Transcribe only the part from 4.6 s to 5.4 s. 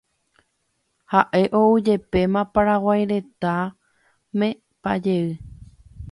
pa jey.